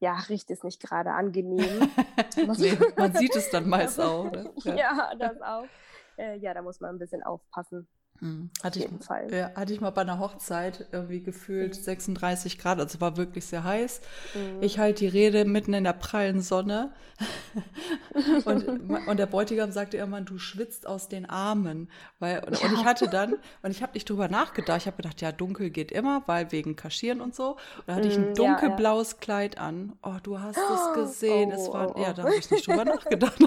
[0.00, 1.90] ja, riecht es nicht gerade angenehm.
[2.36, 4.30] nee, man sieht es dann meist auch.
[4.30, 4.52] Ne?
[4.64, 4.74] Ja.
[4.74, 5.14] ja.
[5.18, 5.66] das auch.
[6.16, 7.88] Äh, ja, da muss man ein bisschen aufpassen.
[8.20, 8.50] Mhm.
[8.62, 11.82] Hatte ich, ja, hatte ich mal bei einer Hochzeit irgendwie gefühlt mhm.
[11.82, 14.00] 36 Grad, also war wirklich sehr heiß.
[14.34, 14.62] Mhm.
[14.62, 16.92] Ich halte die Rede mitten in der prallen Sonne
[18.44, 21.90] und, und der Bräutigam sagte irgendwann, du schwitzt aus den Armen.
[22.20, 22.68] Weil, und, ja.
[22.68, 25.70] und ich hatte dann, und ich habe nicht drüber nachgedacht, ich habe gedacht, ja, dunkel
[25.70, 27.52] geht immer, weil wegen Kaschieren und so.
[27.52, 29.20] Und da hatte ich ein dunkelblaues ja, ja.
[29.20, 29.98] Kleid an.
[30.02, 31.50] Oh, du hast es gesehen.
[31.52, 33.38] Oh, es war, oh, ja, da habe ich nicht drüber nachgedacht.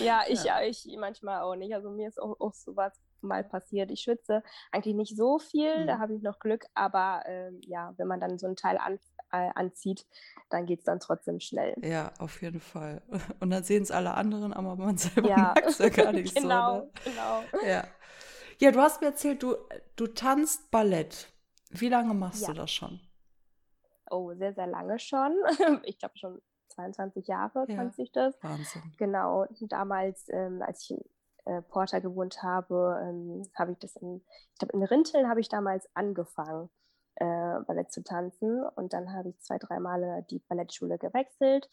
[0.00, 0.62] ja, ich, ja.
[0.62, 1.74] ich manchmal auch nicht.
[1.74, 3.90] Also mir ist auch, auch sowas mal passiert.
[3.90, 5.86] Ich schwitze eigentlich nicht so viel, mhm.
[5.86, 8.98] da habe ich noch Glück, aber ähm, ja, wenn man dann so ein Teil an,
[9.32, 10.06] äh, anzieht,
[10.50, 11.74] dann geht es dann trotzdem schnell.
[11.82, 13.02] Ja, auf jeden Fall.
[13.40, 15.36] Und dann sehen es alle anderen, aber man selber ja.
[15.36, 16.84] mag es ja gar nicht genau, so.
[16.84, 16.90] Ne?
[17.04, 17.84] Genau, Ja.
[18.58, 19.56] ja, du hast mir erzählt, du,
[19.96, 21.28] du tanzt Ballett.
[21.70, 22.48] Wie lange machst ja.
[22.48, 23.00] du das schon?
[24.10, 25.34] Oh, sehr, sehr lange schon.
[25.82, 27.76] Ich glaube schon 22 Jahre ja.
[27.76, 28.34] tanze ich das.
[28.42, 28.82] Wahnsinn.
[28.98, 29.46] Genau.
[29.62, 30.96] Damals, ähm, als ich
[31.44, 35.48] äh, Porta gewohnt habe, ähm, habe ich das in, ich glaube, in Rinteln habe ich
[35.48, 36.70] damals angefangen,
[37.16, 38.64] äh, Ballett zu tanzen.
[38.76, 41.70] Und dann habe ich zwei, drei Male die Ballettschule gewechselt.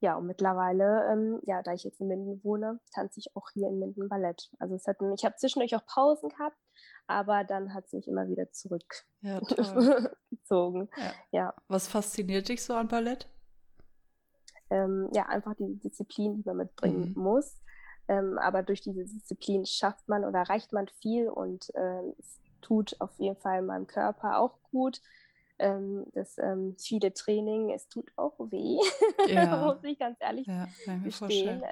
[0.00, 3.68] Ja, und mittlerweile, ähm, ja, da ich jetzt in Minden wohne, tanze ich auch hier
[3.68, 4.50] in Minden Ballett.
[4.58, 6.56] Also es hat, ich habe zwischendurch auch Pausen gehabt,
[7.06, 10.88] aber dann hat es mich immer wieder zurückgezogen.
[10.96, 11.12] Ja, ja.
[11.30, 13.28] ja, Was fasziniert dich so an Ballett?
[14.70, 17.22] Ähm, ja, einfach die Disziplin, die man mitbringen mhm.
[17.22, 17.62] muss
[18.08, 22.96] Ähm, aber durch diese Disziplin schafft man oder erreicht man viel und äh, es tut
[23.00, 25.00] auf jeden Fall meinem Körper auch gut.
[25.58, 28.78] Ähm, das ähm, viele Training, es tut auch weh,
[29.28, 29.56] ja.
[29.64, 30.68] muss ich ganz ehrlich ja,
[31.04, 31.62] gestehen.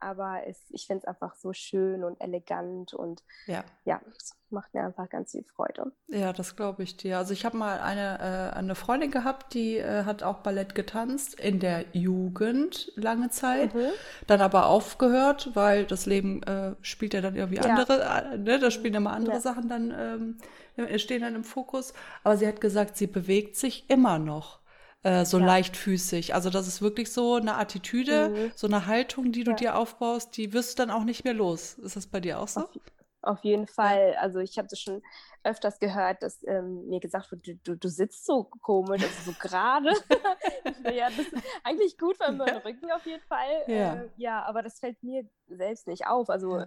[0.00, 4.72] Aber es, ich finde es einfach so schön und elegant und ja, ja es macht
[4.74, 5.92] mir einfach ganz viel Freude.
[6.06, 7.18] Ja, das glaube ich dir.
[7.18, 11.38] Also ich habe mal eine, äh, eine Freundin gehabt, die äh, hat auch Ballett getanzt
[11.38, 13.90] in der Jugend lange Zeit, mhm.
[14.26, 17.74] dann aber aufgehört, weil das Leben äh, spielt ja dann irgendwie ja.
[17.74, 18.58] andere, äh, ne?
[18.58, 19.40] da spielen immer andere ja.
[19.40, 20.38] Sachen dann,
[20.78, 21.92] ähm, stehen dann im Fokus.
[22.24, 24.60] Aber sie hat gesagt, sie bewegt sich immer noch.
[25.04, 25.46] Äh, so ja.
[25.46, 26.34] leichtfüßig.
[26.34, 28.52] Also das ist wirklich so eine Attitüde, mhm.
[28.56, 29.56] so eine Haltung, die du ja.
[29.56, 31.74] dir aufbaust, die wirst du dann auch nicht mehr los.
[31.74, 32.62] Ist das bei dir auch so?
[32.62, 32.70] Auf,
[33.22, 34.16] auf jeden Fall.
[34.18, 35.02] Also ich habe das schon
[35.44, 39.38] öfters gehört, dass ähm, mir gesagt wird, du, du, du, sitzt so komisch, also so
[39.38, 39.90] gerade.
[40.92, 43.64] ja, das ist eigentlich gut für meinen Rücken auf jeden Fall.
[43.68, 43.94] Ja.
[43.94, 46.28] Äh, ja, aber das fällt mir selbst nicht auf.
[46.28, 46.64] Also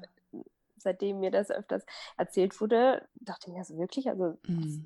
[0.78, 1.84] seitdem mir das öfters
[2.18, 4.86] erzählt wurde, dachte ich mir so wirklich, also mhm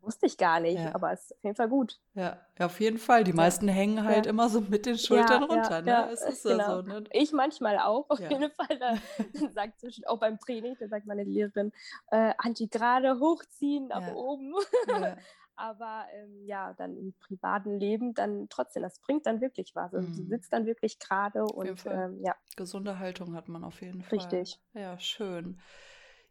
[0.00, 0.94] wusste ich gar nicht, ja.
[0.94, 2.00] aber es ist auf jeden Fall gut.
[2.14, 3.24] Ja, ja auf jeden Fall.
[3.24, 5.82] Die meisten hängen halt immer so mit den Schultern runter.
[5.82, 6.10] ne?
[6.12, 6.82] Es ist genau.
[6.82, 6.82] so.
[6.82, 7.04] Ne?
[7.12, 8.78] Ich manchmal auch, auf jeden Fall.
[8.78, 8.94] Da
[9.54, 11.72] sagt zwischen, auch beim Training, da sagt meine Lehrerin,
[12.10, 14.54] äh, Anti gerade hochziehen nach oben.
[15.56, 19.94] aber ähm, ja, dann im privaten Leben dann trotzdem, das bringt dann wirklich was.
[19.94, 20.16] Also, mhm.
[20.16, 22.34] Du sitzt dann wirklich gerade und ähm, ja.
[22.56, 24.18] Gesunde Haltung hat man auf jeden Fall.
[24.18, 24.60] Richtig.
[24.74, 25.60] Ja, schön.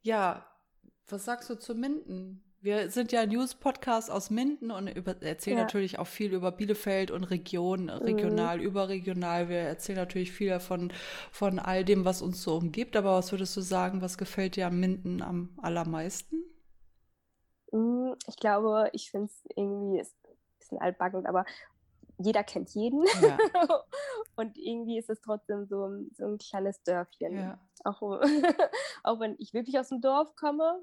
[0.01, 0.45] Ja,
[1.07, 2.43] was sagst du zu Minden?
[2.63, 5.63] Wir sind ja News-Podcast aus Minden und über, erzählen ja.
[5.63, 8.63] natürlich auch viel über Bielefeld und Region, regional, mhm.
[8.63, 9.49] überregional.
[9.49, 10.93] Wir erzählen natürlich viel davon,
[11.29, 12.95] von all dem, was uns so umgibt.
[12.95, 16.41] Aber was würdest du sagen, was gefällt dir an Minden am allermeisten?
[17.73, 21.43] Mm, ich glaube, ich finde es irgendwie ist ein bisschen altbackend, aber
[22.17, 23.03] jeder kennt jeden.
[23.21, 23.37] Ja.
[24.37, 27.35] und irgendwie ist es trotzdem so, so ein kleines Dörfchen.
[27.35, 27.59] Ja.
[27.83, 28.01] Auch,
[29.03, 30.81] auch wenn ich wirklich aus dem Dorf komme,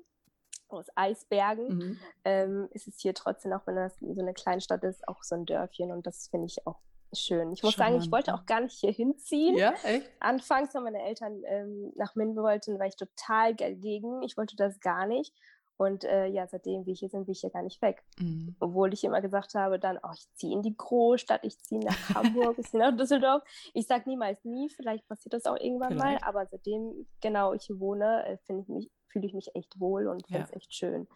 [0.73, 1.99] aus Eisbergen, mhm.
[2.25, 5.47] ähm, ist es hier trotzdem, auch wenn das so eine Kleinstadt ist, auch so ein
[5.47, 6.81] Dörfchen und das finde ich auch
[7.13, 7.53] schön.
[7.53, 7.95] Ich muss Charmant.
[7.95, 9.57] sagen, ich wollte auch gar nicht hier hinziehen.
[9.57, 10.11] Ja, echt?
[10.21, 14.23] Anfangs, wenn meine Eltern ähm, nach Minden wollten, war ich total dagegen.
[14.23, 15.35] Ich wollte das gar nicht.
[15.77, 18.05] Und äh, ja, seitdem wir hier sind, bin ich hier gar nicht weg.
[18.19, 18.55] Mhm.
[18.61, 22.15] Obwohl ich immer gesagt habe, dann, oh, ich ziehe in die Großstadt, ich ziehe nach
[22.15, 23.43] Hamburg, ich ziehe nach Düsseldorf.
[23.73, 26.21] Ich sage niemals nie, vielleicht passiert das auch irgendwann vielleicht.
[26.21, 29.79] mal, aber seitdem genau ich hier wohne, äh, finde ich mich fühle ich mich echt
[29.79, 30.57] wohl und finde es ja.
[30.57, 31.09] echt schön.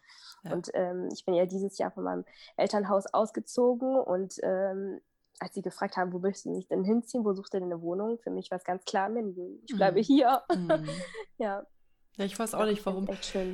[0.43, 0.53] Ja.
[0.53, 2.25] Und ähm, ich bin ja dieses Jahr von meinem
[2.57, 5.01] Elternhaus ausgezogen und ähm,
[5.39, 7.81] als sie gefragt haben, wo möchtest du mich denn hinziehen, wo sucht ihr denn eine
[7.81, 8.19] Wohnung?
[8.19, 9.61] Für mich war es ganz klar Minden.
[9.67, 10.03] Ich bleibe mhm.
[10.03, 10.43] hier.
[10.53, 10.87] Mhm.
[11.37, 11.65] ja.
[12.17, 13.09] Ja, ich weiß auch nicht, warum.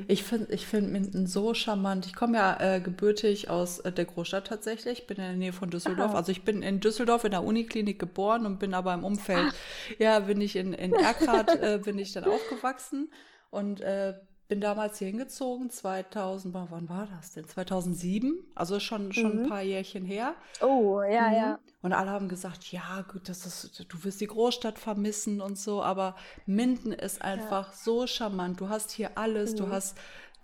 [0.06, 2.06] Ich finde ich find Minden so charmant.
[2.06, 5.00] Ich komme ja äh, gebürtig aus äh, der Großstadt tatsächlich.
[5.00, 6.10] Ich bin in der Nähe von Düsseldorf.
[6.10, 6.18] Aha.
[6.18, 9.98] Also ich bin in Düsseldorf in der Uniklinik geboren und bin aber im Umfeld, Ach.
[9.98, 13.12] ja, bin ich in, in Erkrath, äh, bin ich dann aufgewachsen
[13.50, 14.14] und äh,
[14.52, 17.48] bin damals hier hingezogen, 2000, wann war das denn?
[17.48, 19.42] 2007, also schon, schon mhm.
[19.44, 20.34] ein paar Jährchen her.
[20.60, 21.34] Oh, ja, mhm.
[21.34, 21.58] ja.
[21.80, 25.82] Und alle haben gesagt, ja, gut, das ist, du wirst die Großstadt vermissen und so,
[25.82, 27.74] aber Minden ist einfach ja.
[27.74, 28.60] so charmant.
[28.60, 29.56] Du hast hier alles, mhm.
[29.56, 29.96] du hast,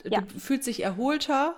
[0.04, 0.22] ja.
[0.22, 1.54] du fühlst dich erholter,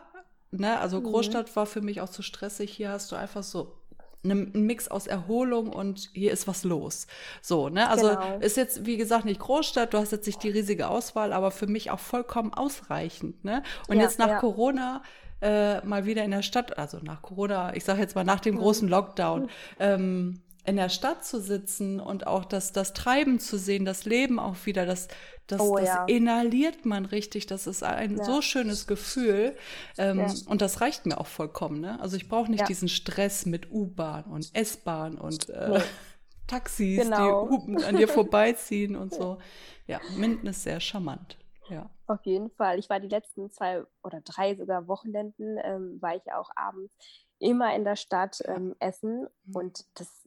[0.51, 0.81] ne?
[0.81, 1.05] Also mhm.
[1.05, 2.73] Großstadt war für mich auch zu stressig.
[2.73, 3.80] Hier hast du einfach so
[4.25, 7.07] ein Mix aus Erholung und hier ist was los.
[7.41, 7.89] So, ne?
[7.89, 8.39] Also genau.
[8.41, 11.67] ist jetzt, wie gesagt, nicht Großstadt, du hast jetzt nicht die riesige Auswahl, aber für
[11.67, 13.45] mich auch vollkommen ausreichend.
[13.45, 13.63] Ne?
[13.89, 14.39] Und ja, jetzt nach ja.
[14.39, 15.03] Corona
[15.41, 18.57] äh, mal wieder in der Stadt, also nach Corona, ich sage jetzt mal nach dem
[18.57, 18.59] mhm.
[18.59, 23.85] großen Lockdown, ähm, in der Stadt zu sitzen und auch das, das Treiben zu sehen,
[23.85, 25.09] das Leben auch wieder, das,
[25.47, 26.05] das, oh, das ja.
[26.05, 27.47] inhaliert man richtig.
[27.47, 28.25] Das ist ein ja.
[28.25, 29.57] so schönes Gefühl.
[29.99, 30.33] Ähm, ja.
[30.47, 31.81] Und das reicht mir auch vollkommen.
[31.81, 31.99] Ne?
[32.01, 35.79] Also ich brauche nicht diesen Stress mit U-Bahn und S-Bahn und äh, nee.
[36.47, 37.47] Taxis, genau.
[37.47, 39.39] die hupen an dir vorbeiziehen und so.
[39.87, 41.37] Ja, Minden ist sehr charmant.
[41.69, 41.89] Ja.
[42.07, 42.79] Auf jeden Fall.
[42.79, 46.93] Ich war die letzten zwei oder drei sogar Wochenenden, ähm, war ich auch abends
[47.39, 49.57] immer in der Stadt ähm, essen mhm.
[49.57, 50.20] und das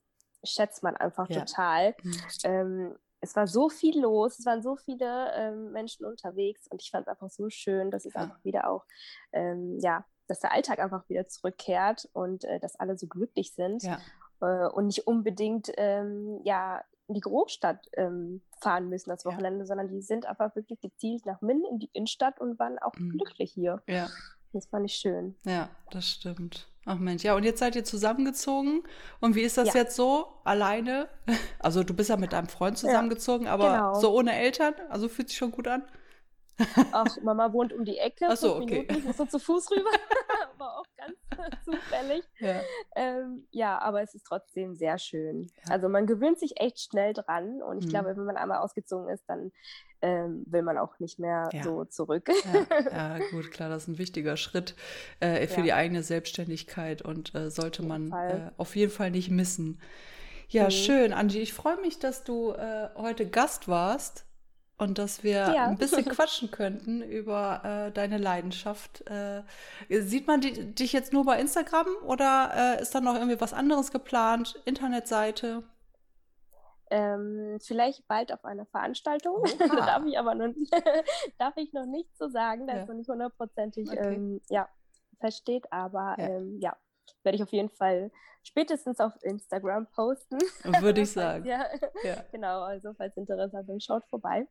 [0.43, 1.43] schätzt man einfach ja.
[1.43, 1.95] total.
[2.03, 2.21] Mhm.
[2.43, 6.91] Ähm, es war so viel los, es waren so viele ähm, Menschen unterwegs und ich
[6.91, 8.21] fand es einfach so schön, dass es ja.
[8.21, 8.85] einfach wieder auch,
[9.31, 13.83] ähm, ja, dass der Alltag einfach wieder zurückkehrt und äh, dass alle so glücklich sind
[13.83, 13.99] ja.
[14.41, 19.65] äh, und nicht unbedingt, ähm, ja, in die Großstadt ähm, fahren müssen das Wochenende, ja.
[19.65, 23.11] sondern die sind einfach wirklich gezielt nach Minden in die Innenstadt und waren auch mhm.
[23.11, 23.81] glücklich hier.
[23.87, 24.09] Ja.
[24.53, 25.35] Das fand ich schön.
[25.45, 26.72] Ja, das stimmt.
[26.85, 28.83] Ach Mensch, ja, und jetzt seid ihr zusammengezogen.
[29.21, 29.81] Und wie ist das ja.
[29.81, 31.07] jetzt so, alleine?
[31.59, 33.93] Also du bist ja mit deinem Freund zusammengezogen, ja, aber genau.
[33.93, 34.73] so ohne Eltern?
[34.89, 35.83] Also fühlt sich schon gut an?
[36.91, 38.27] Ach, Mama wohnt um die Ecke.
[38.29, 38.81] Ach so, okay.
[38.81, 39.89] Minuten, ich muss so zu Fuß rüber.
[40.55, 41.17] aber auch ganz
[41.63, 42.23] zufällig.
[42.39, 42.61] Ja.
[42.95, 43.79] Ähm, ja.
[43.79, 45.49] aber es ist trotzdem sehr schön.
[45.65, 45.73] Ja.
[45.73, 47.89] Also man gewöhnt sich echt schnell dran und ich mhm.
[47.91, 49.51] glaube, wenn man einmal ausgezogen ist, dann
[50.03, 51.63] ähm, will man auch nicht mehr ja.
[51.63, 52.29] so zurück.
[52.53, 53.17] Ja.
[53.17, 53.19] ja.
[53.31, 54.75] gut, klar, das ist ein wichtiger Schritt
[55.21, 59.79] äh, für die eigene Selbstständigkeit und äh, sollte man äh, auf jeden Fall nicht missen.
[60.49, 60.71] Ja, mhm.
[60.71, 61.39] schön, Angie.
[61.39, 64.25] Ich freue mich, dass du äh, heute Gast warst
[64.77, 65.67] und dass wir ja.
[65.67, 69.09] ein bisschen quatschen könnten über äh, deine Leidenschaft.
[69.09, 69.43] Äh,
[69.89, 73.53] sieht man die, dich jetzt nur bei Instagram oder äh, ist da noch irgendwie was
[73.53, 74.61] anderes geplant?
[74.65, 75.63] Internetseite?
[76.93, 79.43] Ähm, vielleicht bald auf einer Veranstaltung.
[79.57, 80.53] da darf ich aber noch,
[81.39, 82.81] darf ich noch nicht so sagen, da ja.
[82.81, 84.13] ist noch nicht hundertprozentig okay.
[84.13, 84.69] ähm, ja,
[85.19, 86.27] feststeht, aber ja.
[86.27, 86.77] Ähm, ja,
[87.23, 88.11] werde ich auf jeden Fall
[88.43, 90.37] spätestens auf Instagram posten.
[90.81, 91.45] Würde ich sagen.
[91.45, 91.65] ja,
[92.03, 92.61] ja, genau.
[92.61, 94.47] Also falls Interesse habt, schaut vorbei.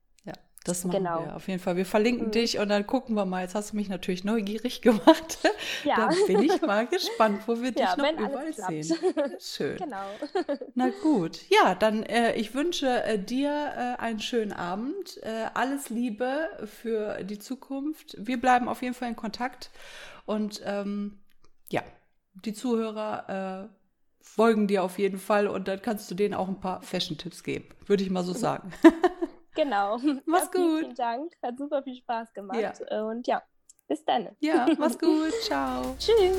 [0.65, 1.25] Das machen genau.
[1.25, 1.77] wir auf jeden Fall.
[1.77, 2.33] Wir verlinken mhm.
[2.33, 3.43] dich und dann gucken wir mal.
[3.43, 5.39] Jetzt hast du mich natürlich neugierig gemacht.
[5.85, 5.97] Ja.
[5.97, 8.97] Da bin ich mal gespannt, wo wir dich ja, noch überall sehen.
[9.41, 9.77] Schön.
[9.77, 10.07] Genau.
[10.75, 11.41] Na gut.
[11.51, 15.21] Ja, dann äh, ich wünsche äh, dir äh, einen schönen Abend.
[15.23, 18.17] Äh, alles Liebe für die Zukunft.
[18.19, 19.71] Wir bleiben auf jeden Fall in Kontakt
[20.27, 21.19] und ähm,
[21.71, 21.83] ja,
[22.35, 23.83] die Zuhörer äh,
[24.21, 27.67] folgen dir auf jeden Fall und dann kannst du denen auch ein paar Fashion-Tipps geben,
[27.87, 28.73] würde ich mal so sagen.
[29.55, 29.99] genau.
[30.27, 30.81] Mach's ja, gut.
[30.81, 31.33] Vielen Dank.
[31.43, 32.83] Hat super viel Spaß gemacht.
[32.91, 33.03] Ja.
[33.05, 33.43] Und ja,
[33.89, 34.29] bis dann.
[34.41, 35.33] Ja, mach's gut.
[35.43, 35.95] Ciao.
[35.99, 36.39] Tschüss.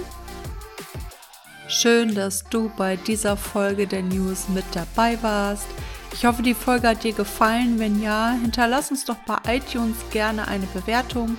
[1.67, 5.67] Schön, dass du bei dieser Folge der News mit dabei warst.
[6.13, 7.79] Ich hoffe, die Folge hat dir gefallen.
[7.79, 11.37] Wenn ja, hinterlass uns doch bei iTunes gerne eine Bewertung.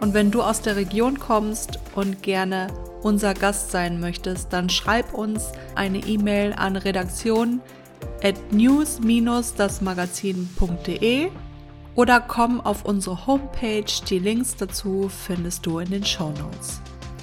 [0.00, 2.66] Und wenn du aus der Region kommst und gerne
[3.02, 7.60] unser Gast sein möchtest, dann schreib uns eine E-Mail an redaktion
[8.24, 11.30] at news-dasmagazin.de
[11.94, 13.84] oder komm auf unsere Homepage.
[14.08, 16.80] Die Links dazu findest du in den Show Notes.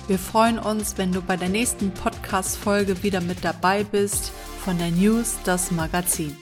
[0.07, 4.31] Wir freuen uns, wenn du bei der nächsten Podcast-Folge wieder mit dabei bist
[4.63, 6.35] von der News Das Magazin.